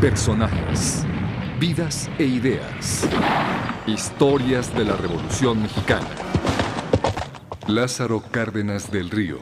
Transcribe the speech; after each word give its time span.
Personajes, 0.00 1.04
vidas 1.58 2.08
e 2.20 2.24
ideas. 2.24 3.04
Historias 3.84 4.72
de 4.76 4.84
la 4.84 4.94
Revolución 4.94 5.60
Mexicana. 5.60 6.06
Lázaro 7.66 8.22
Cárdenas 8.30 8.92
del 8.92 9.10
Río. 9.10 9.40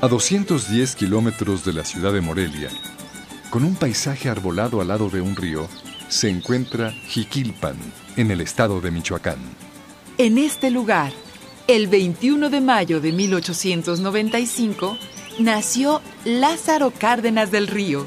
A 0.00 0.08
210 0.08 0.96
kilómetros 0.96 1.64
de 1.64 1.72
la 1.72 1.84
ciudad 1.84 2.12
de 2.12 2.20
Morelia, 2.20 2.70
con 3.50 3.62
un 3.62 3.76
paisaje 3.76 4.28
arbolado 4.28 4.80
al 4.80 4.88
lado 4.88 5.08
de 5.08 5.20
un 5.20 5.36
río, 5.36 5.68
se 6.08 6.28
encuentra 6.28 6.90
Jiquilpan, 6.90 7.76
en 8.16 8.32
el 8.32 8.40
estado 8.40 8.80
de 8.80 8.90
Michoacán. 8.90 9.65
En 10.18 10.38
este 10.38 10.70
lugar, 10.70 11.12
el 11.66 11.88
21 11.88 12.48
de 12.48 12.62
mayo 12.62 13.02
de 13.02 13.12
1895, 13.12 14.96
nació 15.38 16.00
Lázaro 16.24 16.90
Cárdenas 16.90 17.50
del 17.50 17.66
Río. 17.66 18.06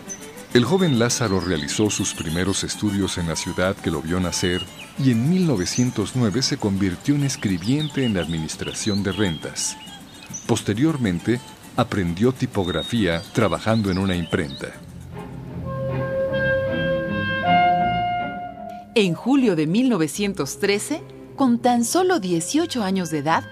El 0.55 0.66
joven 0.66 0.98
Lázaro 0.98 1.40
realizó 1.40 1.91
sus 1.91 2.16
primeros 2.16 2.63
estudios 2.63 3.20
en 3.20 3.27
la 3.27 3.35
ciudad 3.35 3.76
que 3.76 3.91
lo 3.91 4.02
vio 4.02 4.20
nacer 4.20 4.63
y 4.98 5.12
en 5.12 5.30
1909 5.30 6.41
se 6.41 6.58
convirtió 6.58 7.13
en 7.13 7.26
escribiente 7.26 8.04
en 8.04 8.16
la 8.16 8.21
administración 8.21 9.04
de 9.04 9.12
rentas. 9.12 9.77
Posteriormente, 10.48 11.40
aprendió 11.76 12.32
tipografía 12.32 13.21
trabajando 13.34 13.91
en 13.91 13.99
una 13.99 14.16
imprenta. 14.16 14.73
En 18.96 19.13
julio 19.13 19.55
de 19.55 19.68
1913, 19.68 21.19
con 21.39 21.57
tan 21.57 21.85
solo 21.85 22.20
18 22.20 22.84
años 22.84 23.12
de 23.12 23.20
edad, 23.20 23.45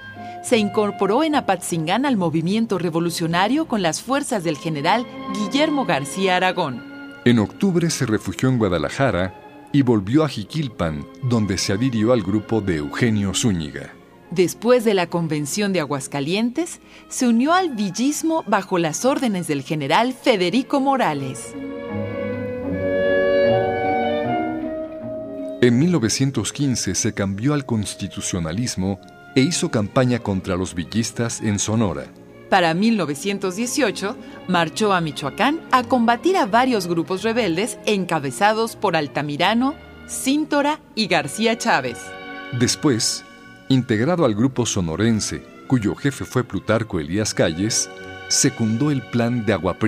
se 0.43 0.57
incorporó 0.57 1.23
en 1.23 1.35
Apatzingán 1.35 2.05
al 2.05 2.17
movimiento 2.17 2.77
revolucionario 2.77 3.69
con 3.69 3.81
las 3.81 4.02
fuerzas 4.02 4.44
del 4.44 4.57
general 4.57 5.07
Guillermo 5.33 5.85
García 5.85 6.35
Aragón. 6.35 6.83
En 7.23 7.39
octubre 7.39 7.89
se 7.89 8.05
refugió 8.05 8.49
en 8.49 8.57
Guadalajara 8.57 9.69
y 9.71 9.83
volvió 9.83 10.25
a 10.25 10.27
Jiquilpan, 10.27 11.07
donde 11.23 11.57
se 11.57 11.71
adhirió 11.71 12.11
al 12.11 12.23
grupo 12.23 12.59
de 12.59 12.75
Eugenio 12.75 13.33
Zúñiga. 13.33 13.94
Después 14.31 14.83
de 14.83 14.94
la 14.94 15.07
Convención 15.07 15.72
de 15.72 15.79
Aguascalientes, 15.79 16.81
se 17.07 17.25
unió 17.25 17.53
al 17.53 17.69
villismo 17.69 18.44
bajo 18.47 18.79
las 18.79 19.05
órdenes 19.05 19.47
del 19.47 19.63
general 19.63 20.11
Federico 20.11 20.81
Morales. 20.81 21.55
En 25.59 25.80
1915 25.80 26.94
se 26.94 27.13
cambió 27.13 27.55
al 27.55 27.66
constitucionalismo 27.66 29.00
e 29.36 29.41
hizo 29.41 29.72
campaña 29.72 30.19
contra 30.19 30.55
los 30.55 30.75
villistas 30.75 31.41
en 31.41 31.58
Sonora. 31.58 32.05
Para 32.52 32.75
1918, 32.75 34.16
marchó 34.47 34.94
a 34.94 35.02
Michoacán 35.02 35.59
a 35.72 35.81
combatir 35.81 36.38
a 36.38 36.45
varios 36.45 36.85
grupos 36.85 37.23
rebeldes 37.23 37.80
encabezados 37.88 38.75
por 38.75 38.95
Altamirano, 38.95 39.73
Cíntora 40.08 40.80
y 40.94 41.08
García 41.08 41.58
Chávez. 41.58 41.97
Después, 42.59 43.25
integrado 43.67 44.25
al 44.25 44.35
grupo 44.35 44.63
sonorense, 44.67 45.44
cuyo 45.66 45.95
jefe 45.95 46.23
fue 46.23 46.44
Plutarco 46.44 47.00
Elías 47.00 47.33
Calles, 47.33 47.89
secundó 48.28 48.91
el 48.91 49.02
plan 49.02 49.44
de 49.44 49.53
Agua 49.53 49.80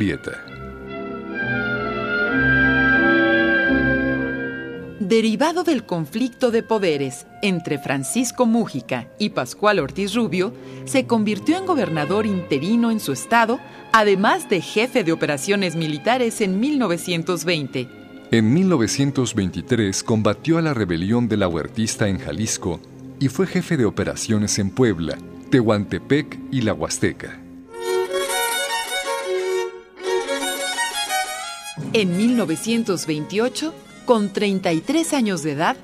Derivado 5.10 5.64
del 5.64 5.88
conflicto 5.88 6.52
de 6.52 6.62
poderes 6.62 7.26
entre 7.42 7.80
Francisco 7.80 8.46
Mújica 8.46 9.08
y 9.18 9.30
Pascual 9.30 9.80
Ortiz 9.80 10.14
Rubio, 10.14 10.54
se 10.86 11.08
convirtió 11.08 11.58
en 11.58 11.66
gobernador 11.66 12.28
interino 12.28 12.92
en 12.92 13.00
su 13.00 13.12
estado, 13.12 13.60
además 13.92 14.48
de 14.50 14.62
jefe 14.62 15.04
de 15.04 15.12
operaciones 15.12 15.76
militares 15.76 16.42
en 16.42 16.60
1920. 16.60 17.90
En 18.30 18.54
1923 18.54 20.04
combatió 20.04 20.60
a 20.60 20.62
la 20.62 20.76
rebelión 20.76 21.28
de 21.28 21.38
la 21.38 21.48
Huertista 21.48 22.08
en 22.08 22.20
Jalisco 22.20 22.80
y 23.20 23.30
fue 23.30 23.48
jefe 23.48 23.78
de 23.78 23.86
operaciones 23.86 24.60
en 24.60 24.70
Puebla, 24.70 25.18
Tehuantepec 25.50 26.38
y 26.52 26.62
la 26.62 26.76
Huasteca. 26.76 27.42
En 31.94 32.16
1928, 32.16 33.74
con 34.06 34.32
33 34.32 35.14
años 35.14 35.44
de 35.44 35.52
edad, 35.52 35.78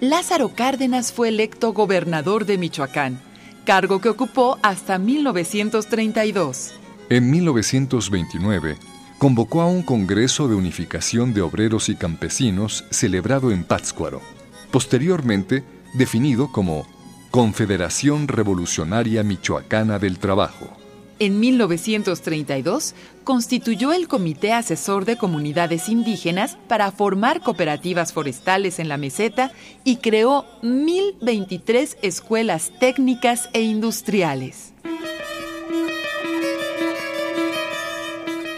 Lázaro 0.00 0.50
Cárdenas 0.54 1.12
fue 1.12 1.28
electo 1.28 1.72
gobernador 1.72 2.46
de 2.46 2.58
Michoacán, 2.58 3.20
cargo 3.64 4.00
que 4.00 4.08
ocupó 4.08 4.58
hasta 4.62 4.98
1932. 4.98 6.72
En 7.10 7.30
1929, 7.30 8.78
convocó 9.18 9.60
a 9.60 9.66
un 9.66 9.82
Congreso 9.82 10.48
de 10.48 10.54
Unificación 10.54 11.34
de 11.34 11.42
Obreros 11.42 11.88
y 11.88 11.96
Campesinos 11.96 12.84
celebrado 12.90 13.50
en 13.50 13.64
Pátzcuaro, 13.64 14.22
posteriormente 14.70 15.64
definido 15.94 16.50
como 16.50 16.86
Confederación 17.30 18.28
Revolucionaria 18.28 19.22
Michoacana 19.22 19.98
del 19.98 20.18
Trabajo. 20.18 20.79
En 21.20 21.38
1932 21.38 22.94
constituyó 23.24 23.92
el 23.92 24.08
Comité 24.08 24.54
Asesor 24.54 25.04
de 25.04 25.18
Comunidades 25.18 25.90
Indígenas 25.90 26.56
para 26.66 26.90
formar 26.92 27.42
cooperativas 27.42 28.14
forestales 28.14 28.78
en 28.78 28.88
la 28.88 28.96
meseta 28.96 29.52
y 29.84 29.96
creó 29.96 30.46
1.023 30.62 31.98
escuelas 32.00 32.72
técnicas 32.80 33.50
e 33.52 33.60
industriales. 33.60 34.72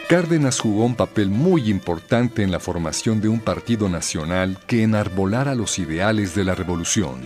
Cárdenas 0.09 0.61
jugó 0.61 0.85
un 0.85 0.95
papel 0.95 1.31
muy 1.31 1.69
importante 1.69 2.45
en 2.45 2.53
la 2.53 2.61
formación 2.61 3.21
de 3.21 3.29
un 3.29 3.41
partido 3.41 3.89
nacional 3.89 4.61
que 4.69 4.85
enarbolara 4.85 5.57
los 5.57 5.81
ideales 5.81 6.37
de 6.37 6.45
la 6.45 6.55
revolución. 6.55 7.23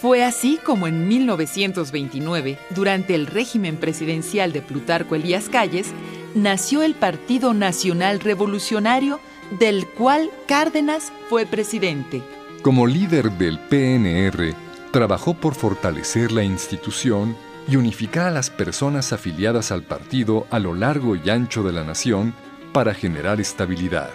Fue 0.00 0.22
así 0.22 0.60
como 0.64 0.86
en 0.86 1.08
1929, 1.08 2.56
durante 2.70 3.16
el 3.16 3.26
régimen 3.26 3.76
presidencial 3.78 4.52
de 4.52 4.62
Plutarco 4.62 5.16
Elías 5.16 5.48
Calles, 5.48 5.88
nació 6.36 6.82
el 6.84 6.94
Partido 6.94 7.52
Nacional 7.52 8.20
Revolucionario, 8.20 9.18
del 9.58 9.88
cual 9.88 10.30
Cárdenas 10.46 11.12
fue 11.28 11.46
presidente. 11.46 12.22
Como 12.62 12.86
líder 12.86 13.32
del 13.32 13.58
PNR, 13.58 14.54
trabajó 14.92 15.34
por 15.34 15.56
fortalecer 15.56 16.30
la 16.30 16.44
institución 16.44 17.36
y 17.66 17.74
unificar 17.74 18.28
a 18.28 18.30
las 18.30 18.50
personas 18.50 19.12
afiliadas 19.12 19.72
al 19.72 19.82
partido 19.82 20.46
a 20.50 20.60
lo 20.60 20.74
largo 20.74 21.16
y 21.16 21.28
ancho 21.28 21.64
de 21.64 21.72
la 21.72 21.82
nación 21.82 22.34
para 22.72 22.94
generar 22.94 23.40
estabilidad. 23.40 24.10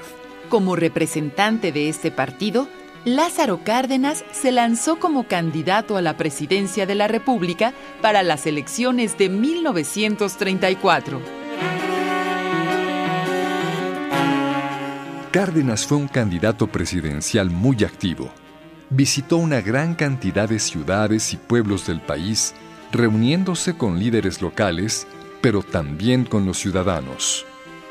Como 0.48 0.78
representante 0.78 1.74
de 1.74 1.90
este 1.90 2.10
partido, 2.10 2.70
Lázaro 3.06 3.66
Cárdenas 3.66 4.24
se 4.32 4.54
lanzó 4.54 4.98
como 4.98 5.28
candidato 5.28 5.98
a 5.98 6.02
la 6.02 6.16
presidencia 6.16 6.86
de 6.86 6.96
la 6.96 7.10
República 7.10 7.74
para 8.02 8.24
las 8.24 8.48
elecciones 8.48 9.18
de 9.18 9.28
1934. 9.28 11.20
Cárdenas 15.32 15.86
fue 15.86 15.98
un 15.98 16.08
candidato 16.08 16.68
presidencial 16.68 17.50
muy 17.50 17.84
activo. 17.84 18.32
Visitó 18.90 19.36
una 19.36 19.60
gran 19.60 19.96
cantidad 19.96 20.48
de 20.48 20.60
ciudades 20.60 21.34
y 21.34 21.38
pueblos 21.38 21.86
del 21.86 22.00
país, 22.00 22.54
reuniéndose 22.94 23.76
con 23.76 24.00
líderes 24.00 24.42
locales, 24.42 25.08
pero 25.42 25.62
también 25.62 26.24
con 26.24 26.46
los 26.46 26.58
ciudadanos. 26.58 27.46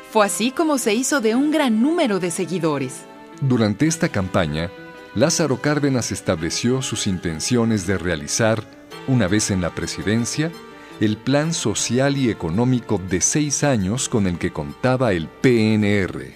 Fue 0.09 0.25
así 0.25 0.49
como 0.49 0.79
se 0.79 0.95
hizo 0.95 1.21
de 1.21 1.35
un 1.35 1.51
gran 1.51 1.83
número 1.83 2.19
de 2.19 2.31
seguidores. 2.31 3.01
Durante 3.41 3.87
esta 3.87 4.09
campaña, 4.09 4.71
Lázaro 5.15 5.61
Cárdenas 5.61 6.11
estableció 6.11 6.81
sus 6.81 7.05
intenciones 7.05 7.85
de 7.85 7.99
realizar, 7.99 8.63
una 9.07 9.27
vez 9.27 9.51
en 9.51 9.61
la 9.61 9.69
presidencia, 9.69 10.51
el 10.99 11.17
plan 11.17 11.53
social 11.53 12.17
y 12.17 12.31
económico 12.31 12.99
de 13.09 13.21
seis 13.21 13.63
años 13.63 14.09
con 14.09 14.25
el 14.25 14.39
que 14.39 14.51
contaba 14.51 15.13
el 15.13 15.27
PNR. 15.27 16.33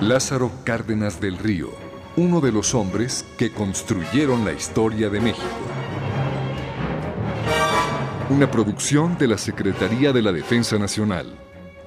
Lázaro 0.00 0.50
Cárdenas 0.64 1.20
del 1.20 1.36
Río, 1.36 1.68
uno 2.16 2.40
de 2.40 2.50
los 2.50 2.74
hombres 2.74 3.26
que 3.36 3.52
construyeron 3.52 4.46
la 4.46 4.52
historia 4.52 5.10
de 5.10 5.20
México. 5.20 5.46
Una 8.30 8.50
producción 8.50 9.18
de 9.18 9.28
la 9.28 9.36
Secretaría 9.36 10.14
de 10.14 10.22
la 10.22 10.32
Defensa 10.32 10.78
Nacional, 10.78 11.38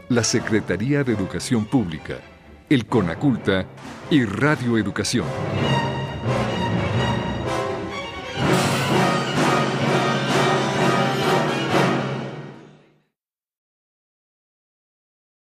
la 0.10 0.24
Secretaría 0.24 1.04
de 1.04 1.14
Educación 1.14 1.66
Pública, 1.66 2.20
el 2.70 2.86
CONACULTA 2.86 3.66
y 4.12 4.24
Radio 4.24 4.78
Educación. 4.78 5.26